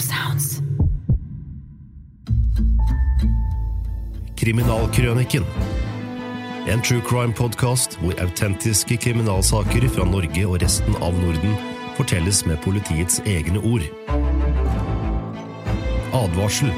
[0.00, 0.60] Sounds.
[4.38, 5.44] Kriminalkrøniken.
[6.68, 11.56] En true crime-podkast hvor autentiske kriminalsaker fra Norge og resten av Norden
[11.96, 13.86] fortelles med politiets egne ord.
[16.14, 16.70] Advarsel.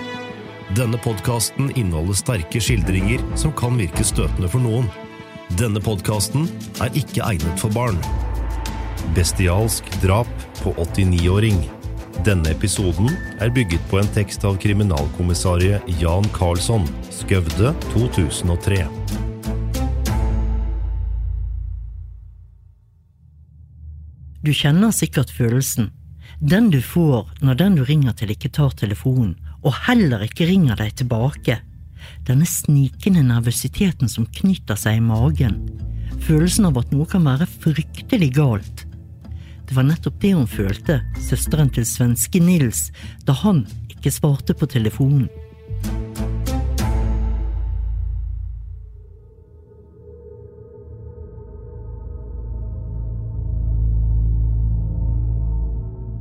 [0.79, 4.87] Denne podkasten inneholder sterke skildringer som kan virke støtende for noen.
[5.59, 6.47] Denne podkasten
[6.81, 7.99] er ikke egnet for barn.
[9.17, 10.31] Bestialsk drap
[10.63, 11.80] på 89-åring.
[12.21, 13.07] Denne episoden
[13.41, 18.83] er bygget på en tekst av kriminalkommissarie Jan Karlsson, Skøvde 2003.
[24.45, 25.89] Du kjenner sikkert følelsen.
[26.45, 30.77] Den du får når den du ringer til ikke tar telefonen, og heller ikke ringer
[30.77, 31.57] deg tilbake.
[32.29, 35.57] Denne snikende nervøsiteten som knytter seg i magen.
[36.29, 38.90] Følelsen av at noe kan være fryktelig galt.
[39.71, 42.89] Det var nettopp det hun følte, søsteren til svenske Nils,
[43.23, 43.61] da han
[43.95, 45.29] ikke svarte på telefonen.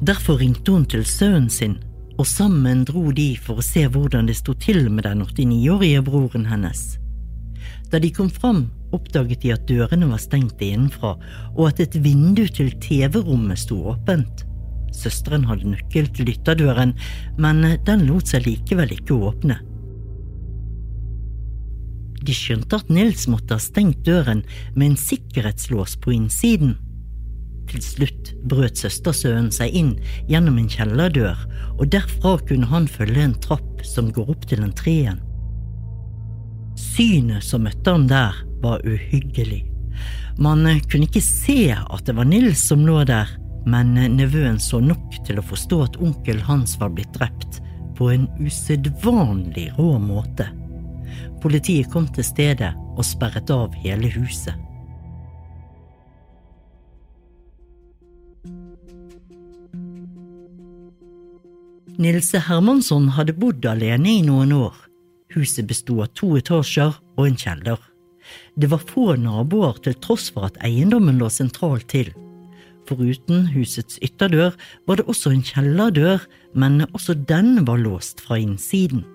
[0.05, 1.79] Derfor ringte hun til sønnen sin,
[2.21, 6.45] og sammen dro de for å se hvordan det sto til med den 89-årige broren
[6.53, 6.99] hennes.
[7.89, 11.15] Da de kom fram, oppdaget de at dørene var stengt innenfra,
[11.55, 14.45] og at et vindu til TV-rommet sto åpent.
[14.95, 16.95] Søsteren hadde nøkkel til ytterdøren,
[17.37, 19.59] men den lot seg likevel ikke åpne.
[22.19, 24.43] De skjønte at Nils måtte ha stengt døren
[24.75, 26.75] med en sikkerhetslås på innsiden.
[27.69, 29.93] Til slutt brøt søstersønnen seg inn
[30.27, 31.37] gjennom en kjellerdør,
[31.77, 35.21] og derfra kunne han følge en trapp som går opp til entreen.
[36.79, 39.63] Synet som møtte ham der, var uhyggelig.
[40.39, 43.27] Man kunne ikke se at det var Nils som lå der,
[43.67, 47.59] men nevøen så nok til å forstå at onkel hans var blitt drept
[47.99, 50.47] på en usedvanlig rå måte.
[51.43, 54.55] Politiet kom til stedet og sperret av hele huset.
[61.99, 64.75] Nilse Hermansson hadde bodd alene i noen år.
[65.35, 67.88] Huset besto av to etasjer og en kjeller.
[68.59, 72.09] Det var få naboer til tross for at eiendommen lå sentralt til.
[72.89, 74.57] Foruten husets ytterdør
[74.89, 76.25] var det også en kjellerdør,
[76.57, 79.05] men også den var låst fra innsiden.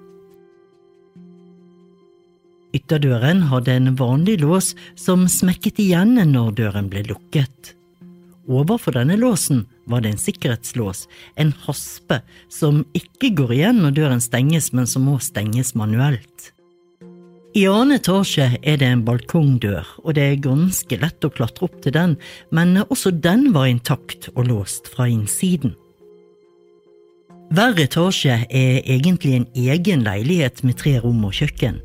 [2.74, 7.74] Ytterdøren hadde en vanlig lås som smekket igjen når døren ble lukket.
[8.48, 11.04] Overfor denne låsen var det en sikkerhetslås,
[11.36, 16.53] en haspe, som ikke går igjen når døren stenges, men som må stenges manuelt.
[17.54, 21.76] I annen etasje er det en balkongdør, og det er ganske lett å klatre opp
[21.84, 22.16] til den,
[22.50, 25.76] men også den var intakt og låst fra innsiden.
[27.54, 31.78] Hver etasje er egentlig en egen leilighet med tre rom og kjøkken.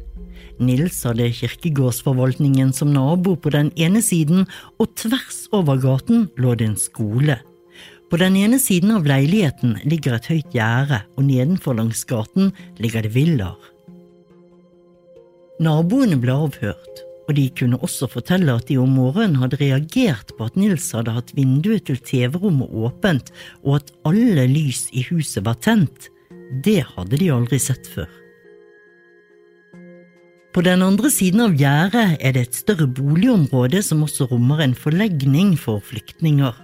[0.57, 4.47] Nils hadde kirkegårdsforvaltningen som nabo på den ene siden,
[4.81, 7.37] og tvers over gaten lå det en skole.
[8.09, 13.05] På den ene siden av leiligheten ligger et høyt gjerde, og nedenfor langs gaten ligger
[13.05, 13.75] det villaer.
[15.59, 20.45] Naboene ble avhørt, og de kunne også fortelle at de om morgenen hadde reagert på
[20.47, 23.33] at Nils hadde hatt vinduet til TV-rommet åpent,
[23.67, 26.07] og at alle lys i huset var tent.
[26.63, 28.07] Det hadde de aldri sett før.
[30.55, 34.77] På den andre siden av gjerdet er det et større boligområde som også rommer en
[34.79, 36.55] forlegning for flyktninger.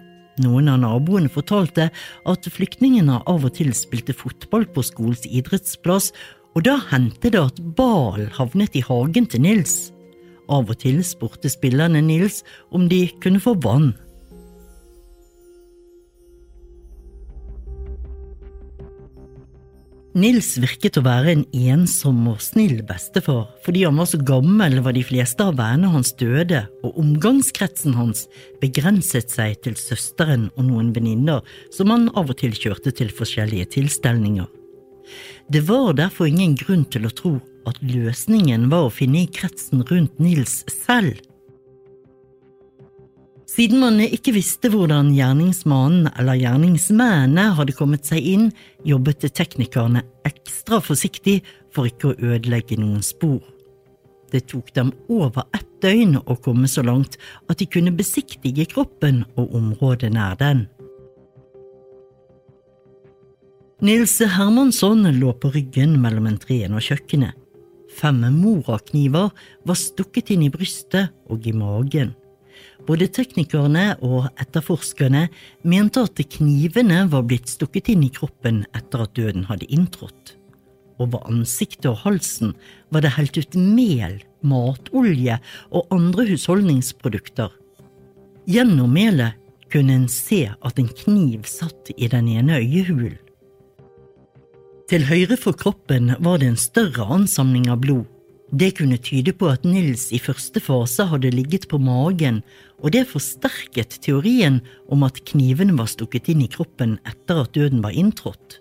[0.41, 1.91] Noen av naboene fortalte
[2.31, 6.09] at flyktningene av og til spilte fotball på skolens idrettsplass,
[6.55, 9.75] og da hendte det at ballen havnet i hagen til Nils.
[10.47, 13.91] Av og til spurte spillerne Nils om de kunne få vann.
[20.15, 23.49] Nils virket å være en ensom og snill bestefar.
[23.65, 28.29] Fordi han var så gammel var de fleste av vennene hans døde, og omgangskretsen hans
[28.63, 33.74] begrenset seg til søsteren og noen venninner som han av og til kjørte til forskjellige
[33.75, 34.47] tilstelninger.
[35.52, 37.38] Det var derfor ingen grunn til å tro
[37.69, 41.22] at løsningen var å finne i kretsen rundt Nils selv.
[43.56, 48.50] Siden man ikke visste hvordan gjerningsmannen eller gjerningsmennene hadde kommet seg inn,
[48.84, 51.38] jobbet teknikerne ekstra forsiktig
[51.72, 53.40] for ikke å ødelegge noen spor.
[54.34, 57.16] Det tok dem over ett døgn å komme så langt
[57.48, 60.66] at de kunne besiktige kroppen og området nær den.
[63.85, 67.35] Nils Hermansson lå på ryggen mellom entreen og kjøkkenet.
[67.93, 69.27] Fem morakniver
[69.67, 72.15] var stukket inn i brystet og i magen.
[72.87, 75.27] Både teknikerne og etterforskerne
[75.69, 80.33] mente at knivene var blitt stukket inn i kroppen etter at døden hadde inntrådt.
[80.97, 82.55] Over ansiktet og halsen
[82.89, 85.37] var det helt ut mel, matolje
[85.69, 87.53] og andre husholdningsprodukter.
[88.49, 89.37] Gjennom melet
[89.69, 93.21] kunne en se at en kniv satt i den ene øyehulen.
[94.85, 98.03] Til høyre for kroppen var det en større ansamling av blod.
[98.53, 102.43] Det kunne tyde på at Nils i første fase hadde ligget på magen,
[102.77, 104.59] og det forsterket teorien
[104.93, 108.59] om at knivene var stukket inn i kroppen etter at døden var inntrådt.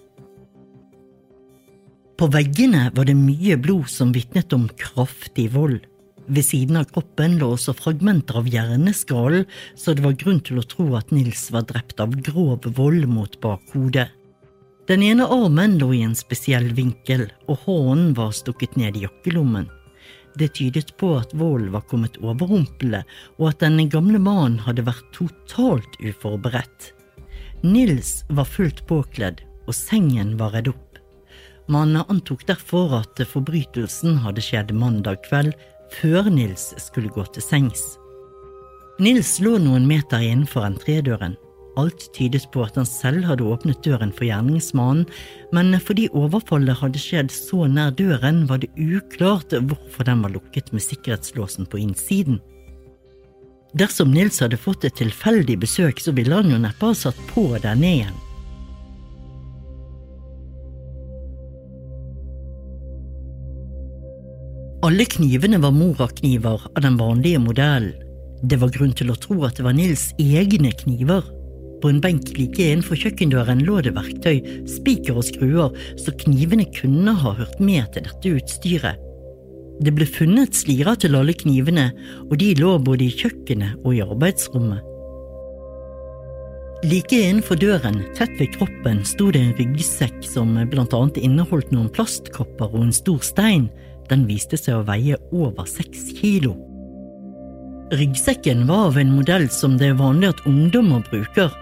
[2.17, 5.83] På veggene var det mye blod som vitnet om kraftig vold.
[6.25, 9.45] Ved siden av kroppen lå også fragmenter av hjerneskallen,
[9.77, 13.37] så det var grunn til å tro at Nils var drept av grov vold mot
[13.45, 14.09] bakhodet.
[14.87, 19.71] Den ene armen lå i en spesiell vinkel, og hånden var stukket ned i jakkelommen.
[20.37, 23.05] Det tydet på at volden var kommet overrumplende,
[23.39, 26.91] og at denne gamle mannen hadde vært totalt uforberedt.
[27.65, 30.99] Nils var fullt påkledd, og sengen var redd opp.
[31.73, 35.55] Man antok derfor at forbrytelsen hadde skjedd mandag kveld,
[35.95, 37.87] før Nils skulle gå til sengs.
[39.01, 41.39] Nils lå noen meter innenfor entredøren.
[41.81, 45.07] Alt tydet på at han selv hadde åpnet døren for gjerningsmannen,
[45.55, 50.71] men fordi overfallet hadde skjedd så nær døren, var det uklart hvorfor den var lukket
[50.73, 52.39] med sikkerhetslåsen på innsiden.
[53.75, 57.49] Dersom Nils hadde fått et tilfeldig besøk, så ville han jo neppe ha satt på
[57.59, 58.21] denne igjen.
[64.85, 67.95] Alle knivene var morakniver av den vanlige modellen.
[68.45, 71.25] Det var grunn til å tro at det var Nils egne kniver.
[71.85, 74.39] På en benk like innenfor kjøkkendøren lå det verktøy,
[74.73, 79.03] spiker og skruer, så knivene kunne ha hørt med til dette utstyret.
[79.85, 81.91] Det ble funnet slirer til alle knivene,
[82.31, 84.81] og de lå både i kjøkkenet og i arbeidsrommet.
[86.89, 91.91] Like innenfor døren, tett ved kroppen, sto det en ryggsekk som blant annet inneholdt noen
[91.93, 93.67] plastkopper og en stor stein.
[94.09, 96.55] Den viste seg å veie over seks kilo.
[97.93, 101.53] Ryggsekken var av en modell som det er vanlig at ungdommer bruker,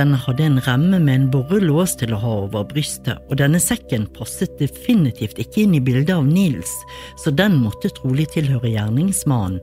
[0.00, 4.06] den hadde en remme med en borrelås til å ha over brystet, og denne sekken
[4.16, 6.72] passet definitivt ikke inn i bildet av Nils,
[7.20, 9.60] så den måtte trolig tilhøre gjerningsmannen.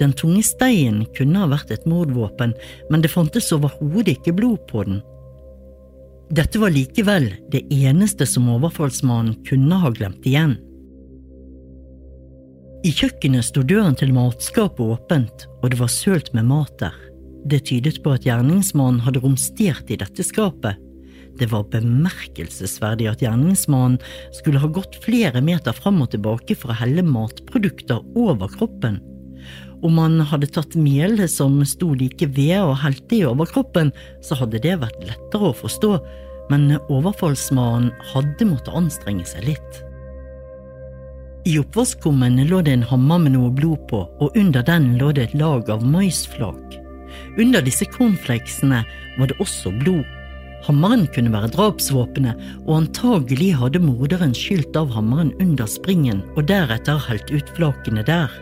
[0.00, 2.56] Den tunge steinen kunne ha vært et mordvåpen,
[2.90, 4.98] men det fantes overhodet ikke blod på den.
[6.34, 10.56] Dette var likevel det eneste som overfallsmannen kunne ha glemt igjen.
[12.86, 16.96] I kjøkkenet sto døren til matskapet åpent, og det var sølt med mat der.
[17.48, 20.76] Det tydet på at gjerningsmannen hadde romstert i dette skapet.
[21.40, 24.00] Det var bemerkelsesverdig at gjerningsmannen
[24.36, 28.98] skulle ha gått flere meter fram og tilbake for å helle matprodukter over kroppen.
[29.80, 34.36] Om han hadde tatt melet som sto like ved og helt det over kroppen, så
[34.36, 35.94] hadde det vært lettere å forstå,
[36.50, 39.80] men overfallsmannen hadde måttet anstrenge seg litt.
[41.48, 45.30] I oppvaskkummen lå det en hammer med noe blod på, og under den lå det
[45.30, 46.76] et lag av maisflak.
[47.38, 48.82] Under disse cornflakesene
[49.18, 50.04] var det også blod.
[50.66, 52.36] Hammeren kunne være drapsvåpenet,
[52.66, 58.32] og antagelig hadde morderen skylt av hammeren under springen og deretter helt ut flakene der.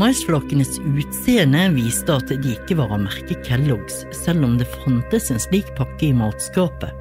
[0.00, 5.42] Maisflakenes utseende viste at de ikke var av merket Kellogg's, selv om det fantes en
[5.42, 6.96] slik pakke i matskapet.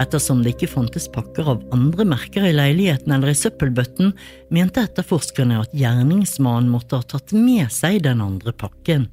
[0.00, 4.10] Ettersom det ikke fantes pakker av andre merker i leiligheten eller i søppelbøtten,
[4.50, 9.06] mente etterforskerne at gjerningsmannen måtte ha tatt med seg den andre pakken.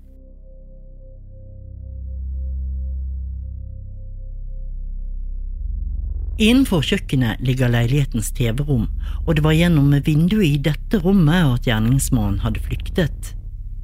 [6.38, 8.86] Innenfor kjøkkenet ligger leilighetens TV-rom,
[9.26, 13.32] og det var gjennom vinduet i dette rommet at gjerningsmannen hadde flyktet.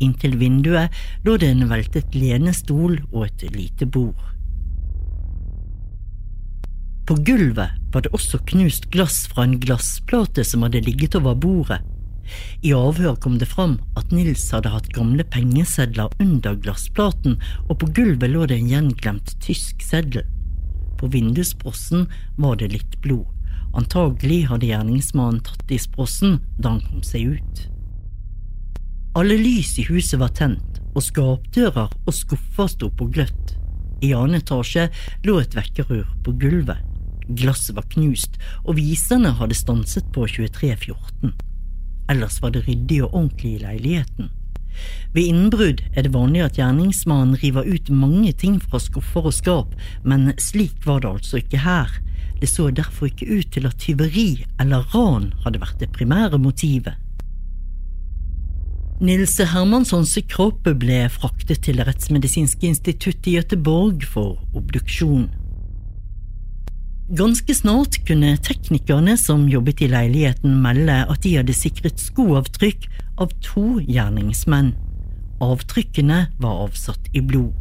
[0.04, 0.94] Inntil vinduet
[1.26, 4.22] lå det en veltet lenestol og et lite bord.
[7.10, 11.82] På gulvet var det også knust glass fra en glassplate som hadde ligget over bordet.
[12.62, 17.90] I avhør kom det fram at Nils hadde hatt gamle pengesedler under glassplaten, og på
[17.98, 20.24] gulvet lå det en gjenglemt tysk seddel.
[21.04, 22.06] På vindusbrossen
[22.38, 23.28] var det litt blod.
[23.76, 27.64] Antagelig hadde gjerningsmannen tatt i sprossen da han kom seg ut.
[29.20, 33.52] Alle lys i huset var tent, og skapdører og skuffer sto på gløtt.
[34.00, 34.86] I annen etasje
[35.28, 36.80] lå et vekkerur på gulvet.
[37.36, 41.36] Glasset var knust, og viserne hadde stanset på 2314.
[42.16, 44.32] Ellers var det ryddig og ordentlig i leiligheten.
[45.14, 49.76] Ved innbrudd er det vanlig at gjerningsmannen river ut mange ting fra skuffer og skap,
[50.04, 51.92] men slik var det altså ikke her.
[52.42, 56.98] Det så derfor ikke ut til at tyveri eller ran hadde vært det primære motivet.
[59.04, 65.26] Nils Hermanssons kropp ble fraktet til Det instituttet i Gøteborg for obduksjon.
[67.12, 72.88] Ganske snart kunne teknikerne som jobbet i leiligheten melde at de hadde sikret skoavtrykk
[73.18, 74.74] av to gjerningsmenn.
[75.44, 77.54] Avtrykkene var avsatt i blod,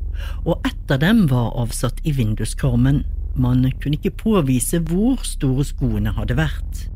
[0.44, 3.02] og ett av dem var avsatt i vinduskarmen.
[3.36, 6.86] Man kunne ikke påvise hvor store skoene hadde vært.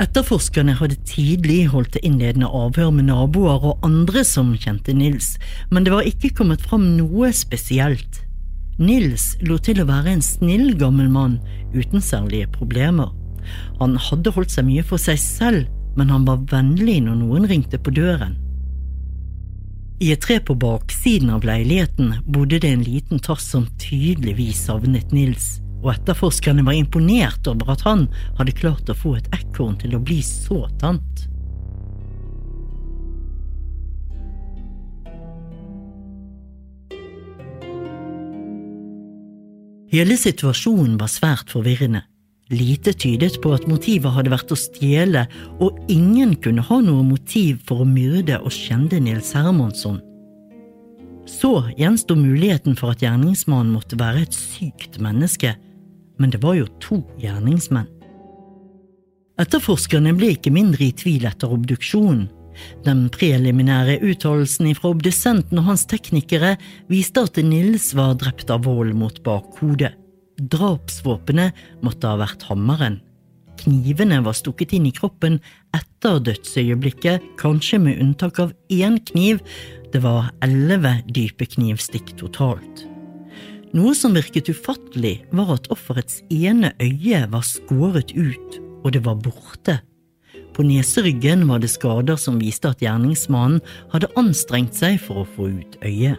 [0.00, 5.34] Etterforskerne hadde tidlig holdt innledende avhør med naboer og andre som kjente Nils,
[5.70, 8.22] men det var ikke kommet fram noe spesielt.
[8.80, 11.36] Nils lot til å være en snill gammel mann
[11.74, 13.12] uten særlige problemer.
[13.76, 17.80] Han hadde holdt seg mye for seg selv, men han var vennlig når noen ringte
[17.80, 18.36] på døren.
[20.00, 25.12] I et tre på baksiden av leiligheten bodde det en liten tass som tydeligvis savnet
[25.12, 28.06] Nils og etterforskerne var imponert over at han
[28.38, 31.26] hadde klart å få et ekorn til å bli så tant.
[39.90, 42.04] Hele situasjonen var svært forvirrende.
[42.50, 45.24] Lite tydet på at motivet hadde vært å stjele,
[45.62, 50.00] og ingen kunne ha noe motiv for å myrde og skjende Nils Hermansson.
[51.30, 55.54] Så gjensto muligheten for at gjerningsmannen måtte være et sykt menneske
[56.20, 57.88] men det var jo to gjerningsmenn.
[59.40, 62.26] Etterforskerne ble ikke mindre i tvil etter obduksjonen.
[62.84, 66.58] Den preliminære uttalelsen fra obdusenten og hans teknikere
[66.92, 69.94] viste at Nils var drept av vold mot bakhodet.
[70.40, 73.00] Drapsvåpenet måtte ha vært hammeren.
[73.60, 75.36] Knivene var stukket inn i kroppen
[75.76, 79.42] etter dødsøyeblikket, kanskje med unntak av én kniv.
[79.92, 82.86] Det var elleve dype knivstikk totalt.
[83.76, 89.20] Noe som virket ufattelig, var at offerets ene øye var skåret ut, og det var
[89.20, 89.76] borte.
[90.56, 93.60] På neseryggen var det skader som viste at gjerningsmannen
[93.92, 96.18] hadde anstrengt seg for å få ut øyet.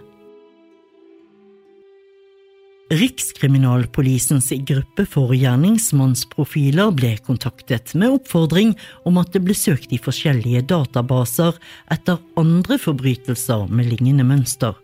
[2.92, 8.74] Rikskriminalpolisens gruppe for gjerningsmannsprofiler ble kontaktet med oppfordring
[9.08, 11.56] om at det ble søkt i forskjellige databaser
[11.96, 14.76] etter andre forbrytelser med lignende mønster,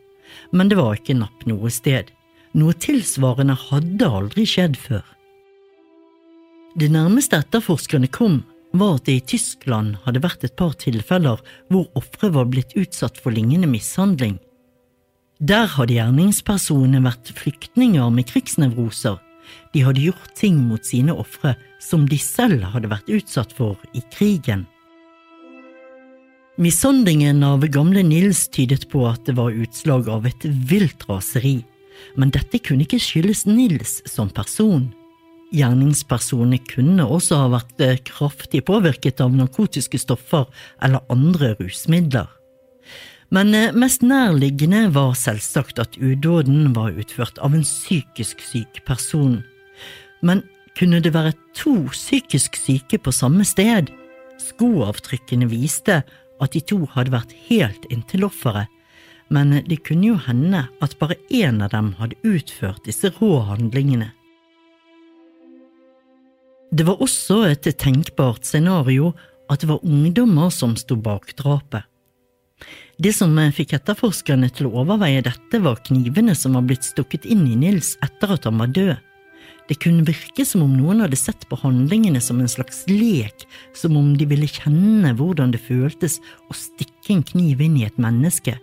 [0.56, 2.08] men det var ikke napp noe sted.
[2.56, 5.04] Noe tilsvarende hadde aldri skjedd før.
[6.80, 11.92] Det nærmeste etterforskerne kom, var at det i Tyskland hadde vært et par tilfeller hvor
[12.00, 14.40] ofre var blitt utsatt for lignende mishandling.
[15.40, 19.20] Der hadde gjerningspersonene vært flyktninger med krigsnevroser.
[19.74, 21.54] De hadde gjort ting mot sine ofre
[21.84, 24.66] som de selv hadde vært utsatt for i krigen.
[26.58, 31.60] Mishandlingen av gamle Nils tydet på at det var utslag av et vilt raseri
[32.18, 34.90] men dette kunne ikke skyldes Nils som person.
[35.56, 40.48] Gjerningspersonene kunne også ha vært eh, kraftig påvirket av narkotiske stoffer
[40.84, 42.28] eller andre rusmidler.
[43.30, 49.42] Men eh, mest nærliggende var selvsagt at udåden var utført av en psykisk syk person.
[50.24, 50.44] Men
[50.80, 53.92] kunne det være to psykisk syke på samme sted?
[54.40, 56.04] Skoavtrykkene viste
[56.42, 58.70] at de to hadde vært helt inntil offeret,
[59.34, 64.14] men det kunne jo hende at bare én av dem hadde utført disse rå handlingene.
[66.72, 69.14] Det var også et tenkbart scenario
[69.52, 71.84] at det var ungdommer som sto bak drapet.
[72.98, 77.44] Det som fikk etterforskerne til å overveie dette, var knivene som var blitt stukket inn
[77.46, 78.96] i Nils etter at han var død.
[79.70, 83.46] Det kunne virke som om noen hadde sett på handlingene som en slags lek,
[83.78, 86.18] som om de ville kjenne hvordan det føltes
[86.50, 88.56] å stikke en kniv inn i et menneske.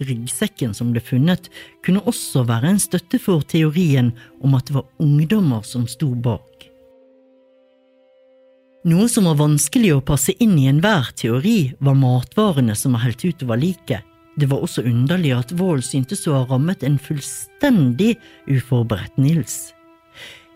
[0.00, 1.50] Ryggsekken som ble funnet,
[1.84, 6.71] kunne også være en støtte for teorien om at det var ungdommer som sto bak.
[8.82, 13.20] Noe som var vanskelig å passe inn i enhver teori, var matvarene som var helt
[13.22, 14.02] utover liket.
[14.34, 18.16] Det var også underlig at Wold syntes å ha rammet en fullstendig
[18.50, 19.70] uforberedt Nils.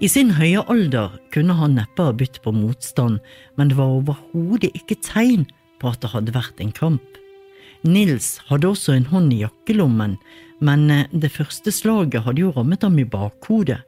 [0.02, 3.20] I sin høye alder kunne han neppe ha bytt på motstand,
[3.54, 5.46] men det var overhodet ikke tegn
[5.78, 7.20] på at det hadde vært en kamp.
[7.86, 10.18] Nils hadde også en hånd i jakkelommen,
[10.66, 13.84] men eh, det første slaget hadde jo rammet ham i bakhodet.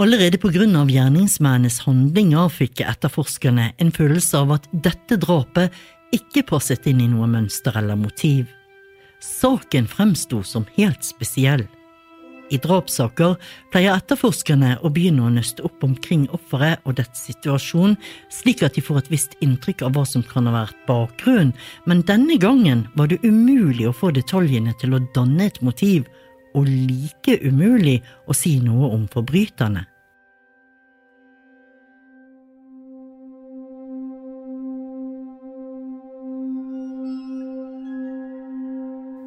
[0.00, 0.38] Allerede
[0.78, 5.74] av gjerningsmennenes handlinger fikk etterforskerne en følelse av at dette drapet
[6.14, 8.46] ikke passet inn i noe mønster eller motiv.
[9.18, 11.66] Saken fremsto som helt spesiell.
[12.54, 13.34] I drapssaker
[13.72, 17.98] pleier etterforskerne å begynne å nøste opp omkring offeret og dets situasjon,
[18.30, 21.50] slik at de får et visst inntrykk av hva som kan ha vært bakgrunnen,
[21.90, 26.06] men denne gangen var det umulig å få detaljene til å danne et motiv,
[26.56, 29.84] og like umulig å si noe om forbryterne.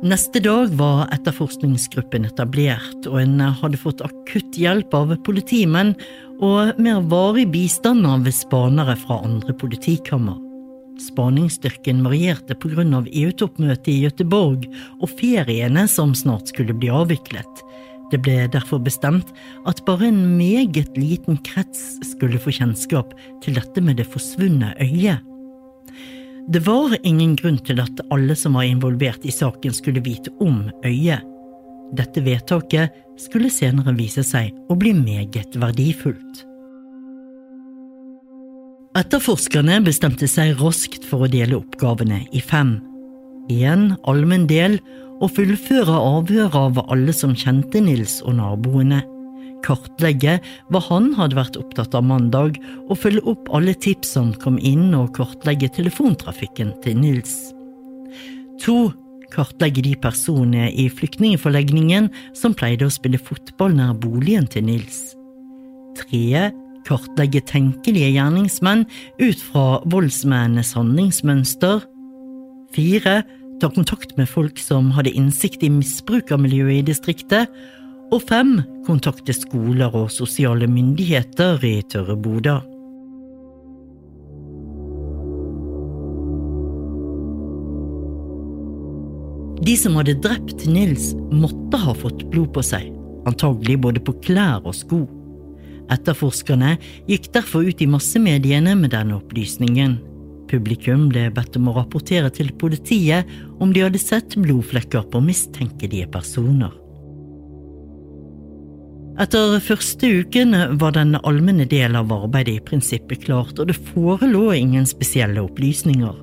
[0.02, 5.94] Neste dag var etterforskningsgruppen etablert, og en hadde fått akutt hjelp av politimenn
[6.42, 10.40] og mer varig bistand av spanere fra andre politikammer.
[11.00, 12.56] Spaningsstyrken varierte
[12.96, 14.68] av EU-toppmøtet i Gøteborg
[15.00, 17.64] og feriene som snart skulle bli avviklet.
[18.12, 19.32] Det ble derfor bestemt
[19.66, 25.24] at bare en meget liten krets skulle få kjennskap til dette med det forsvunne øyet.
[26.52, 30.66] Det var ingen grunn til at alle som var involvert i saken skulle vite om
[30.84, 31.24] øyet.
[31.96, 36.46] Dette vedtaket skulle senere vise seg å bli meget verdifullt.
[38.98, 42.80] Etterforskerne bestemte seg raskt for å dele oppgavene i fem.
[43.52, 44.80] Én allmenn del
[45.22, 49.02] og fullføre avhøret av alle som kjente Nils og naboene
[49.66, 50.38] kartlegge
[50.72, 52.58] hva han hadde vært opptatt av mandag,
[52.90, 57.38] og følge opp alle tips som kom inn, og kartlegge telefontrafikken til Nils.
[58.66, 58.92] To.
[59.32, 65.14] Kartlegge de personene i flyktningforlegningen som pleide å spille fotball nær boligen til Nils.
[65.96, 66.50] Tre.
[66.88, 68.88] Kartlegge tenkelige gjerningsmenn
[69.22, 71.86] ut fra voldsmennenes handlingsmønster.
[72.76, 73.22] Fire.
[73.62, 77.52] Ta kontakt med folk som hadde innsikt i misbrukermiljøet i distriktet,
[78.10, 78.56] og fem
[78.88, 82.58] kontakte skoler og sosiale myndigheter i Tørreboda.
[89.62, 92.90] De som hadde drept Nils, måtte ha fått blod på seg,
[93.30, 95.04] antagelig både på klær og sko.
[95.92, 96.78] Etterforskerne
[97.10, 99.98] gikk derfor ut i massemediene med denne opplysningen.
[100.52, 103.28] Publikum ble bedt om å rapportere til politiet
[103.64, 106.72] om de hadde sett blodflekker på mistenkelige personer.
[109.20, 114.48] Etter første uken var den allmenne del av arbeidet i prinsippet klart, og det forelå
[114.56, 116.16] ingen spesielle opplysninger.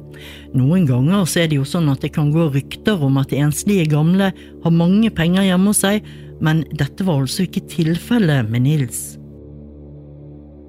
[0.57, 3.91] Noen ganger så er det jo sånn at det kan gå rykter om at enslige
[3.93, 6.09] gamle har mange penger hjemme hos seg,
[6.41, 9.18] men dette var altså ikke tilfellet med Nils.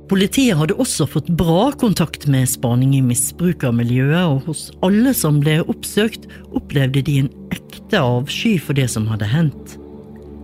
[0.10, 5.60] Politiet hadde også fått bra kontakt med spaning i misbrukermiljøet, og hos alle som ble
[5.62, 6.26] oppsøkt,
[6.58, 9.76] opplevde de en ekte avsky for det som hadde hendt.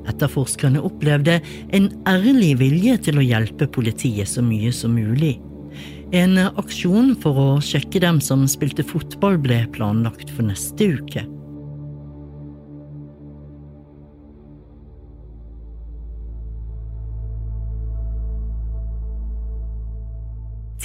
[0.05, 1.39] Etterforskerne opplevde
[1.73, 5.39] en ærlig vilje til å hjelpe politiet så mye som mulig.
[6.13, 11.25] En aksjon for å sjekke dem som spilte fotball ble planlagt for neste uke.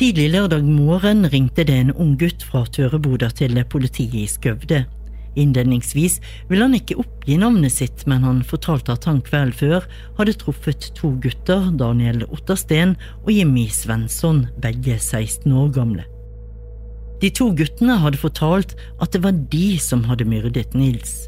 [0.01, 4.79] Tidlig lørdag morgen ringte det en ung gutt fra Tøreboda til politiet i Skøvde.
[5.37, 6.15] Innledningsvis
[6.49, 9.85] ville han ikke oppgi navnet sitt, men han fortalte at han kveld før
[10.17, 16.09] hadde truffet to gutter, Daniel Ottersten og Jimmy Svensson, begge 16 år gamle.
[17.21, 18.73] De to guttene hadde fortalt
[19.05, 21.27] at det var de som hadde myrdet Nils.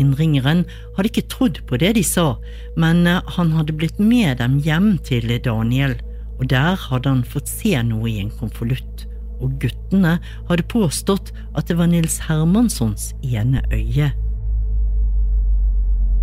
[0.00, 0.64] Innringeren
[0.96, 2.30] hadde ikke trodd på det de sa,
[2.72, 6.00] men han hadde blitt med dem hjem til Daniel,
[6.38, 9.06] og der hadde han fått se noe i en konvolutt
[9.42, 10.16] og guttene
[10.48, 14.10] hadde påstått at det var Nils Hermanssons ene øye.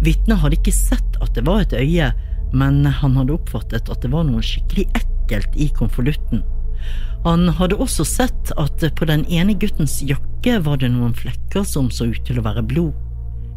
[0.03, 2.11] Vitnet hadde ikke sett at det var et øye,
[2.55, 6.43] men han hadde oppfattet at det var noe skikkelig ekkelt i konvolutten.
[7.25, 11.89] Han hadde også sett at på den ene guttens jakke var det noen flekker som
[11.89, 12.93] så ut til å være blod.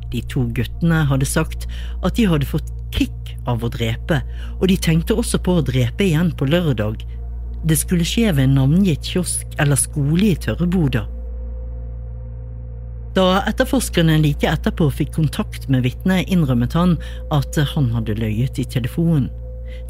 [0.09, 1.67] De to guttene hadde sagt
[2.01, 4.21] at de hadde fått kick av å drepe,
[4.59, 7.05] og de tenkte også på å drepe igjen på lørdag,
[7.67, 11.05] det skulle skje ved en navngitt kiosk eller skole i Tørreboda.
[13.17, 16.95] Da etterforskerne like etterpå fikk kontakt med vitnet, innrømmet han
[17.35, 19.31] at han hadde løyet i telefonen.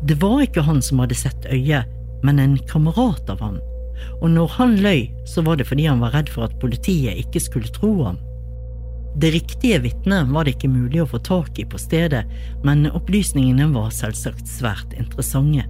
[0.06, 1.90] Det var ikke han som hadde sett øyet,
[2.24, 3.58] men en kamerat av han.
[4.22, 7.42] Og når han løy, så var det fordi han var redd for at politiet ikke
[7.42, 8.18] skulle tro ham.
[9.16, 12.26] Det riktige vitnet var det ikke mulig å få tak i på stedet,
[12.64, 15.66] men opplysningene var selvsagt svært interessante.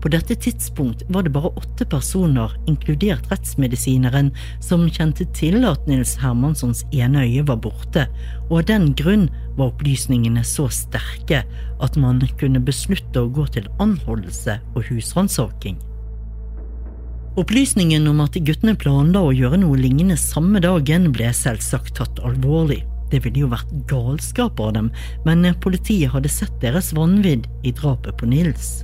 [0.00, 4.30] På dette tidspunkt var det bare åtte personer, inkludert rettsmedisineren,
[4.64, 8.06] som kjente til at Nils Hermanssons ene øye var borte,
[8.48, 11.42] og av den grunn var opplysningene så sterke
[11.84, 15.76] at man kunne beslutte å gå til anholdelse og husransaking.
[17.40, 22.82] Opplysningen om at guttene planla å gjøre noe lignende samme dagen, ble selvsagt tatt alvorlig.
[23.10, 24.90] Det ville jo vært galskap av dem,
[25.24, 28.82] men politiet hadde sett deres vanvidd i drapet på Nils.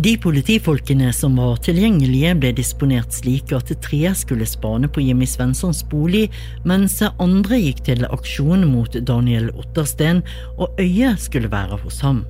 [0.00, 5.82] De politifolkene som var tilgjengelige, ble disponert slik at tre skulle spane på Jimmy Svenssons
[5.90, 6.28] bolig,
[6.64, 10.22] mens andre gikk til aksjon mot Daniel Ottersten,
[10.56, 12.22] og øyet skulle være hos ham.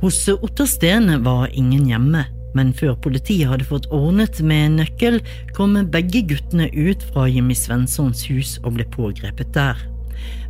[0.00, 5.20] Hos Ottersten var ingen hjemme, men før politiet hadde fått ordnet med en nøkkel,
[5.56, 9.78] kom begge guttene ut fra Jimmy Svenssons hus og ble pågrepet der.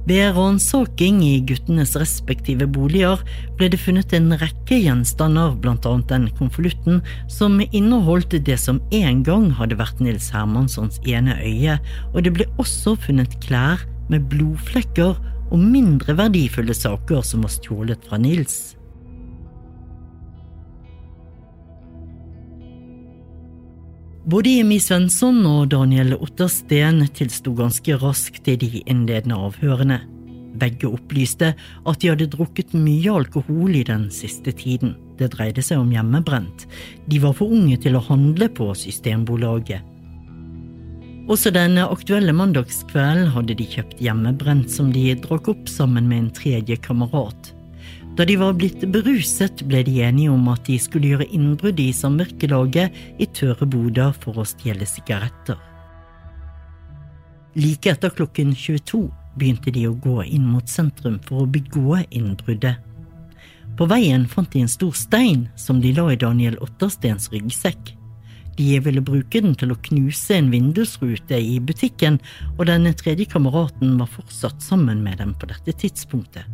[0.05, 3.23] Ved ransaking i guttenes respektive boliger
[3.57, 7.01] ble det funnet en rekke gjenstander, blant annet den konvolutten
[7.33, 11.79] som inneholdt det som en gang hadde vært Nils Hermanssons ene øye,
[12.13, 15.17] og det ble også funnet klær med blodflekker
[15.49, 18.75] og mindre verdifulle saker som var stjålet fra Nils.
[24.25, 29.99] Både Jimmy Svensson og Daniel Ottersten tilsto ganske raskt i de innledende avhørene.
[30.57, 31.51] Begge opplyste
[31.85, 34.95] at de hadde drukket mye alkohol i den siste tiden.
[35.21, 36.65] Det dreide seg om hjemmebrent.
[37.05, 39.85] De var for unge til å handle på Systembolaget.
[41.29, 46.33] Også den aktuelle mandagskvelden hadde de kjøpt hjemmebrent som de drakk opp sammen med en
[46.41, 47.54] tredje kamerat.
[48.15, 51.89] Da de var blitt beruset, ble de enige om at de skulle gjøre innbrudd i
[51.91, 55.59] samvirkelaget i tørre boder for å stjele sigaretter.
[57.59, 62.79] Like etter klokken 22 begynte de å gå inn mot sentrum for å begå innbruddet.
[63.75, 67.97] På veien fant de en stor stein som de la i Daniel Otterstens ryggsekk.
[68.55, 72.21] De ville bruke den til å knuse en vindusrute i butikken,
[72.55, 76.47] og denne tredje kameraten var fortsatt sammen med dem på dette tidspunktet.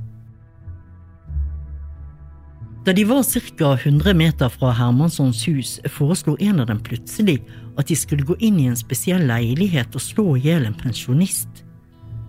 [2.85, 3.75] Da de var ca.
[3.75, 7.43] 100 meter fra Hermanssons hus, foreslo en av dem plutselig
[7.77, 11.61] at de skulle gå inn i en spesiell leilighet og slå i hjel en pensjonist.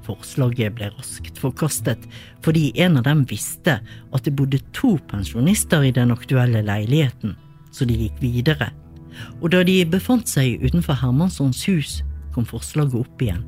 [0.03, 2.03] Forslaget ble raskt forkastet,
[2.43, 7.37] fordi en av dem visste at det bodde to pensjonister i den aktuelle leiligheten,
[7.71, 8.73] så de gikk videre.
[9.39, 12.01] Og da de befant seg utenfor Hermanssons hus,
[12.35, 13.45] kom forslaget opp igjen.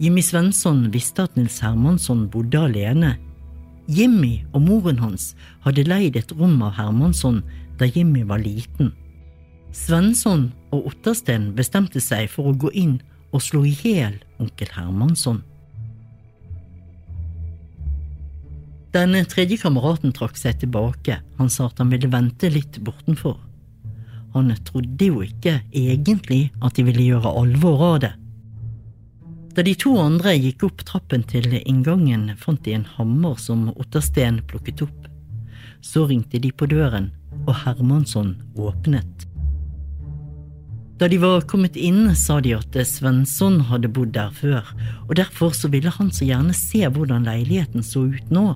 [0.00, 3.18] Jimmy Svensson visste at Nils Hermansson bodde alene
[3.86, 7.42] Jimmy og moren hans hadde leid et rom av Hermansson
[7.78, 8.92] da Jimmy var liten.
[9.76, 12.96] Svensson og Ottersten bestemte seg for å gå inn
[13.34, 15.42] og slå i hjel onkel Hermansson.
[18.96, 23.36] Den tredje kameraten trakk seg tilbake, han sa at han ville vente litt bortenfor.
[24.32, 28.14] Han trodde jo ikke egentlig at de ville gjøre alvor av det.
[29.56, 34.42] Da de to andre gikk opp trappen til inngangen, fant de en hammer som Ottersten
[34.50, 35.06] plukket opp.
[35.80, 37.08] Så ringte de på døren,
[37.46, 39.24] og Hermansson åpnet.
[41.00, 44.68] Da de var kommet inn, sa de at Svensson hadde bodd der før,
[45.08, 48.50] og derfor så ville han så gjerne se hvordan leiligheten så ut nå.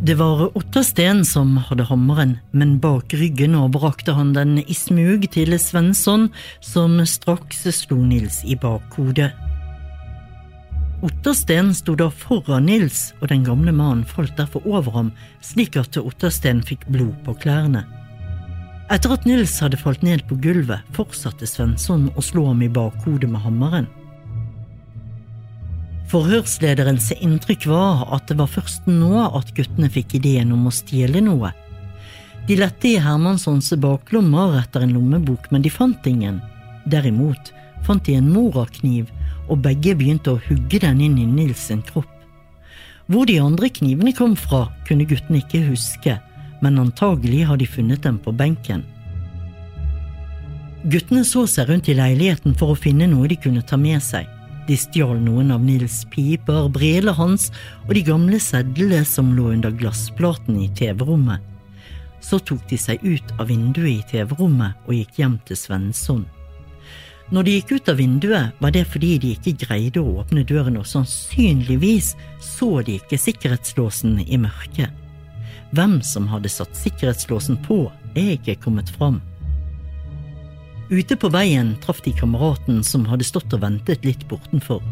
[0.00, 5.56] Det var Ottersten som hadde hammeren, men bak ryggen overrakte han den i smug til
[5.56, 6.28] Svensson,
[6.60, 9.30] som straks slo Nils i bakhodet.
[11.00, 15.96] Ottersten sto da foran Nils, og den gamle mannen falt derfor over ham, slik at
[15.96, 17.86] Ottersten fikk blod på klærne.
[18.92, 23.32] Etter at Nils hadde falt ned på gulvet, fortsatte Svensson å slå ham i bakhodet
[23.32, 23.88] med hammeren.
[26.06, 31.22] Forhørslederens inntrykk var at det var først nå at guttene fikk ideen om å stjele
[31.24, 31.50] noe.
[32.46, 36.38] De lette i Hermanssons baklommer etter en lommebok, men de fant ingen.
[36.86, 37.50] Derimot
[37.86, 39.10] fant de en morakniv,
[39.50, 42.10] og begge begynte å hugge den inn i Nils sin kropp.
[43.10, 46.16] Hvor de andre knivene kom fra, kunne guttene ikke huske,
[46.62, 48.82] men antagelig har de funnet dem på benken.
[50.86, 54.35] Guttene så seg rundt i leiligheten for å finne noe de kunne ta med seg.
[54.66, 57.50] De stjal noen av Nils piper, brillene hans
[57.84, 61.38] og de gamle sedlene som lå under glassplaten i TV-rommet.
[62.18, 66.24] Så tok de seg ut av vinduet i TV-rommet og gikk hjem til Svensson.
[67.30, 70.78] Når de gikk ut av vinduet, var det fordi de ikke greide å åpne døren,
[70.78, 74.90] og sannsynligvis så de ikke sikkerhetslåsen i mørket.
[75.74, 79.18] Hvem som hadde satt sikkerhetslåsen på, er ikke kommet fram.
[80.86, 84.82] Ute på veien traff de kameraten som hadde stått og ventet litt bortenfor.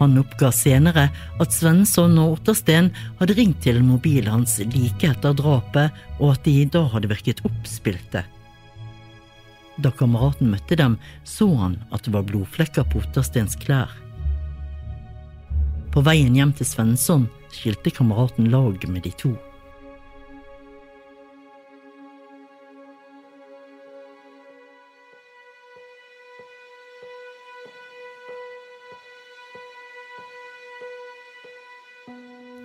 [0.00, 1.06] Han oppga senere
[1.40, 6.64] at Svensson og Ottersten hadde ringt til mobilen hans like etter drapet, og at de
[6.72, 8.24] da hadde virket oppspilte.
[9.80, 13.92] Da kameraten møtte dem, så han at det var blodflekker på Otterstens klær.
[15.92, 19.32] På veien hjem til Svensson skilte kameraten lag med de to.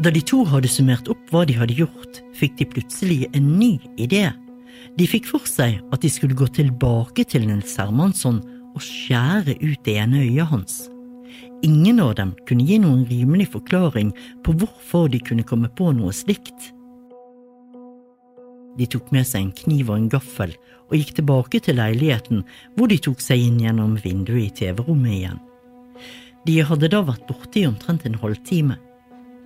[0.06, 3.80] Da de to hadde summert opp hva de hadde gjort, fikk de plutselig en ny
[3.98, 4.28] idé.
[5.00, 8.38] De fikk for seg at de skulle gå tilbake til Nils Hermansson
[8.76, 10.78] og skjære ut det ene øyet hans.
[11.65, 14.13] Ingen av dem kunne gi noen rimelig forklaring
[14.46, 16.70] på hvorfor de kunne komme på noe slikt.
[18.78, 20.54] De tok med seg en kniv og en gaffel
[20.86, 22.46] og gikk tilbake til leiligheten,
[22.78, 25.46] hvor de tok seg inn gjennom vinduet i TV-rommet igjen.
[26.46, 28.78] De hadde da vært borte i omtrent en halvtime.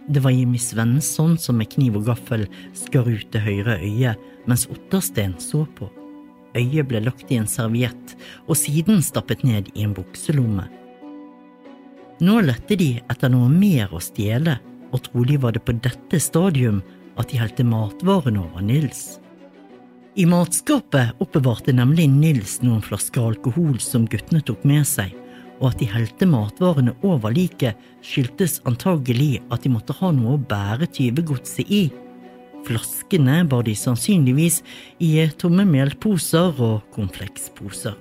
[0.09, 4.17] Det var Jimmy Svensson som med kniv og gaffel skar ut det høyre øyet,
[4.49, 5.85] mens Ottersten så på.
[6.57, 8.15] Øyet ble lagt i en serviett
[8.47, 10.65] og siden stappet ned i en bukselomme.
[12.25, 14.57] Nå lette de etter noe mer å stjele,
[14.89, 16.81] og trolig var det på dette stadium
[17.21, 19.19] at de helte matvarene over Nils.
[20.17, 25.13] I matskapet oppbevarte nemlig Nils noen flasker alkohol som guttene tok med seg,
[25.59, 30.43] og at de helte matvarene over liket, skyldtes antagelig at de måtte ha noe å
[30.49, 31.83] bære tyvegodset i.
[32.67, 34.61] Flaskene bar de sannsynligvis
[35.03, 37.95] i tomme melposer og konfleksposer.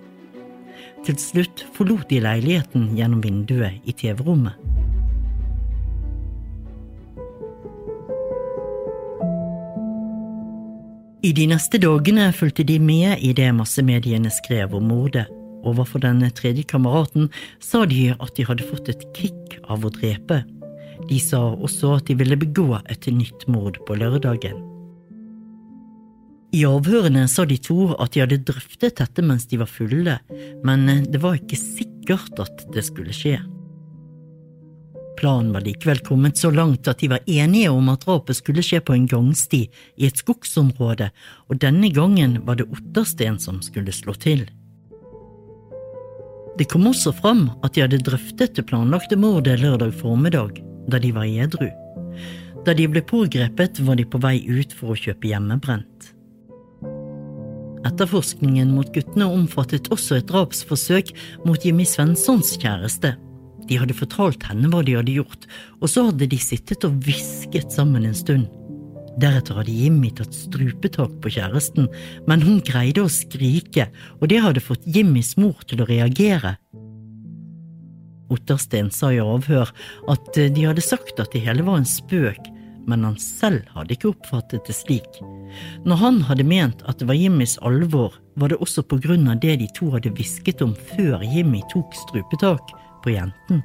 [1.07, 4.59] Til slutt forlot de leiligheten gjennom vinduet i TV-rommet.
[11.18, 15.27] I de neste dagene fulgte de med i det massemediene skrev om mordet.
[15.66, 20.42] Overfor den tredje kameraten sa de at de hadde fått et kick av å drepe.
[21.09, 24.64] De sa også at de ville begå et nytt mord på lørdagen.
[26.57, 30.16] I avhørene sa de to at de hadde drøftet dette mens de var fulle,
[30.64, 33.37] men det var ikke sikkert at det skulle skje.
[35.18, 38.79] Planen var likevel kommet så langt at de var enige om at drapet skulle skje
[38.81, 39.64] på en gangsti
[39.99, 41.11] i et skogsområde,
[41.51, 44.47] og denne gangen var det Ottersten som skulle slå til.
[46.59, 50.59] Det kom også fram at de hadde drøftet det planlagte mordet lørdag formiddag,
[50.90, 51.68] da de var edru.
[52.66, 56.11] Da de ble pågrepet, var de på vei ut for å kjøpe hjemmebrent.
[57.87, 61.14] Etterforskningen mot guttene omfattet også et drapsforsøk
[61.47, 63.14] mot Jimmy Svenssons kjæreste.
[63.68, 65.47] De hadde fortalt henne hva de hadde gjort,
[65.79, 68.49] og så hadde de sittet og hvisket sammen en stund.
[69.18, 71.88] Deretter hadde Jimmy tatt strupetak på kjæresten,
[72.31, 73.88] men hun greide å skrike,
[74.20, 76.54] og det hadde fått Jimmys mor til å reagere.
[78.31, 79.70] Ottersten sa i avhør
[80.12, 82.50] at de hadde sagt at det hele var en spøk,
[82.88, 85.18] men han selv hadde ikke oppfattet det slik.
[85.88, 89.40] Når han hadde ment at det var Jimmys alvor, var det også på grunn av
[89.42, 93.64] det de to hadde hvisket om før Jimmy tok strupetak på jenten.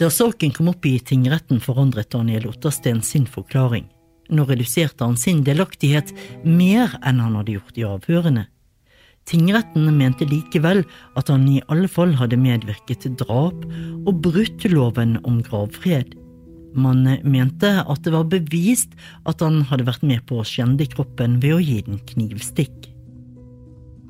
[0.00, 3.84] Da saken kom opp i tingretten, forandret Daniel Ottersten sin forklaring.
[4.32, 6.14] Nå reduserte han sin delaktighet
[6.46, 8.46] mer enn han hadde gjort i avhørene.
[9.28, 10.80] Tingretten mente likevel
[11.20, 13.66] at han i alle fall hadde medvirket til drap
[14.08, 16.14] og brutt loven om gravfred.
[16.72, 18.94] Man mente at det var bevist
[19.28, 22.88] at han hadde vært med på å skjende kroppen ved å gi den knivstikk.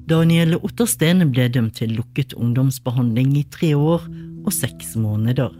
[0.06, 4.06] Daniel Ottersten ble dømt til lukket ungdomsbehandling i tre år
[4.44, 5.50] og seks måneder.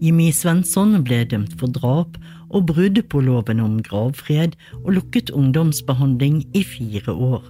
[0.00, 2.18] Jimmy Svensson ble dømt for drap
[2.50, 7.44] og brudd på loven om gravfred og lukket ungdomsbehandling i fire år.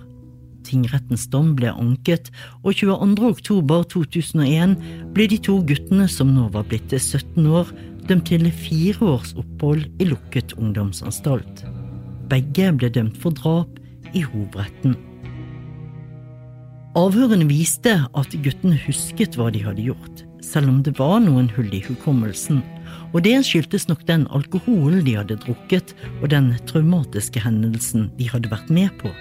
[0.66, 2.30] Tingrettens dom ble anket,
[2.64, 3.28] og 22.
[3.28, 4.74] oktober 2001
[5.14, 7.70] ble de to guttene som nå var blitt 17 år,
[8.06, 11.64] dømt til fire års opphold i lukket ungdomsanstalt.
[12.30, 13.78] Begge ble dømt for drap
[14.14, 14.96] i hovretten.
[16.96, 21.70] Avhørene viste at guttene husket hva de hadde gjort selv om det var noen hull
[21.74, 22.62] i hukommelsen,
[23.12, 28.50] og det skyldtes nok den alkoholen de hadde drukket og den traumatiske hendelsen de hadde
[28.52, 29.12] vært med på.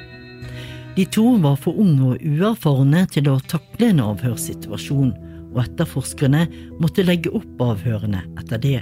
[0.95, 5.13] De to var for unge og uerfarne til å takle en avhørssituasjon,
[5.55, 6.45] og etterforskerne
[6.83, 8.81] måtte legge opp avhørene etter det.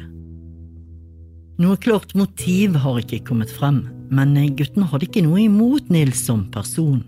[1.61, 6.47] Noe klart motiv har ikke kommet frem, men guttene hadde ikke noe imot Nils som
[6.53, 7.03] person.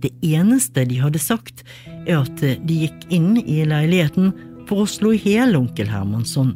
[0.00, 1.64] Det eneste de hadde sagt,
[2.06, 4.32] er at de gikk inn i leiligheten
[4.70, 6.52] for å slå i hjel onkel Hermansson.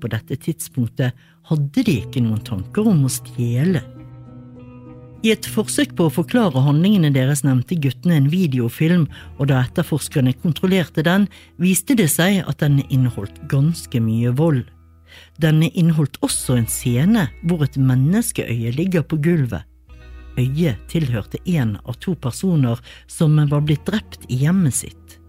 [0.00, 1.16] På dette tidspunktet
[1.50, 3.82] hadde de ikke noen tanker om å stjele.
[5.20, 9.04] I et forsøk på å forklare handlingene deres nevnte guttene en videofilm,
[9.36, 11.26] og da etterforskerne kontrollerte den,
[11.60, 14.62] viste det seg at den inneholdt ganske mye vold.
[15.42, 19.66] Den inneholdt også en scene hvor et menneskeøye ligger på gulvet.
[20.38, 22.78] Øyet tilhørte en av to personer
[23.10, 25.19] som var blitt drept i hjemmet sitt.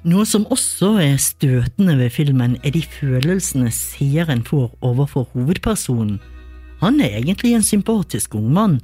[0.00, 6.16] Noe som også er støtende ved filmen, er de følelsene seeren får overfor hovedpersonen.
[6.80, 8.78] Han er egentlig en sympatisk ung mann,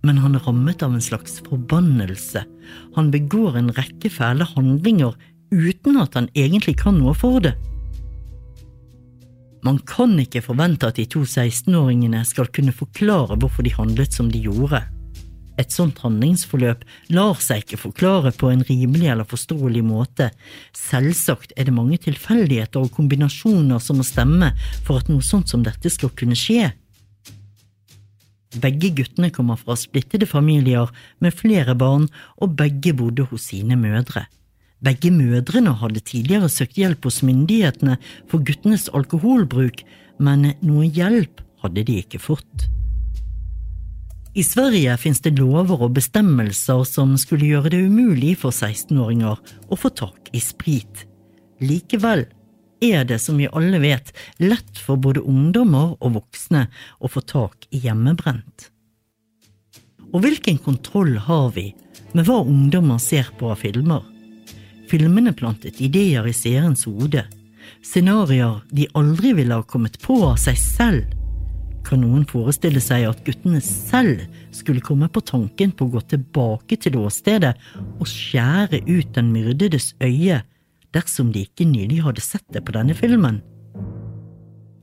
[0.00, 2.46] men han er rammet av en slags forbannelse.
[2.96, 5.12] Han begår en rekke fæle handlinger
[5.52, 7.52] uten at han egentlig kan noe for det.
[9.66, 14.32] Man kan ikke forvente at de to 16-åringene skal kunne forklare hvorfor de handlet som
[14.32, 14.80] de gjorde.
[15.56, 16.82] Et sånt handlingsforløp
[17.16, 20.30] lar seg ikke forklare på en rimelig eller forståelig måte.
[20.76, 24.52] Selvsagt er det mange tilfeldigheter og kombinasjoner som må stemme
[24.84, 26.70] for at noe sånt som dette skal kunne skje.
[28.60, 32.06] Begge guttene kommer fra splittede familier med flere barn,
[32.40, 34.26] og begge bodde hos sine mødre.
[34.84, 37.96] Begge mødrene hadde tidligere søkt hjelp hos myndighetene
[38.30, 39.82] for guttenes alkoholbruk,
[40.20, 42.68] men noe hjelp hadde de ikke fått.
[44.36, 49.38] I Sverige finnes det lover og bestemmelser som skulle gjøre det umulig for 16-åringer
[49.72, 51.06] å få tak i sprit.
[51.64, 52.26] Likevel
[52.84, 56.66] er det, som vi alle vet, lett for både ungdommer og voksne
[57.00, 58.68] å få tak i hjemmebrent.
[60.12, 61.70] Og hvilken kontroll har vi
[62.12, 64.04] med hva ungdommer ser på av filmer?
[64.92, 67.24] Filmene plantet ideer i seerens hode,
[67.80, 71.15] scenarioer de aldri ville ha kommet på av seg selv.
[71.86, 76.78] Kan noen forestille seg at guttene selv skulle komme på tanken på å gå tilbake
[76.82, 77.52] til åstedet
[77.84, 80.40] og skjære ut den myrdedes øye
[80.96, 83.38] dersom de ikke nylig hadde sett det på denne filmen?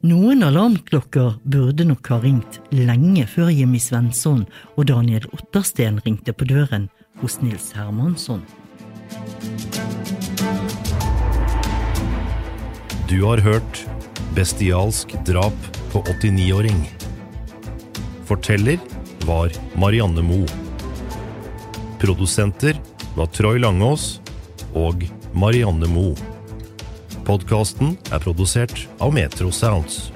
[0.04, 4.42] Noen alarmklokker burde nok ha ringt lenge før Jimmy Svensson
[4.76, 6.90] og Daniel Ottersten ringte på døren
[7.20, 8.44] hos Nils Hermansson.
[13.08, 13.86] Du har hørt
[14.36, 16.92] Bestialsk drap på 89-åring.
[18.26, 18.80] Forteller
[19.26, 20.48] var Marianne Moe.
[22.00, 22.80] Produsenter
[23.16, 24.22] var Troy Langås
[24.74, 26.18] og Marianne Moe.
[27.28, 30.13] Podkasten er produsert av Metro Sounds.